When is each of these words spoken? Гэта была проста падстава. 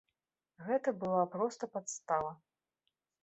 Гэта 0.67 0.93
была 1.03 1.19
проста 1.35 1.69
падстава. 1.75 2.31